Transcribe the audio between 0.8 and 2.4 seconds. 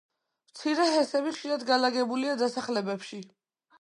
ჰესები ხშირად განლაგებულია